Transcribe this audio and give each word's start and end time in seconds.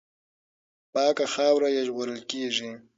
پاکه 0.93 1.25
خاوره 1.33 1.69
یې 1.75 1.81
ژغورل 1.87 2.21
کېږي. 2.31 2.71